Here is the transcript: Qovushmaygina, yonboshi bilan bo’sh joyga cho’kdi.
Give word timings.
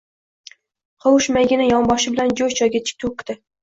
Qovushmaygina, 1.05 1.69
yonboshi 1.71 2.17
bilan 2.19 2.37
bo’sh 2.43 2.61
joyga 2.65 2.87
cho’kdi. 2.99 3.43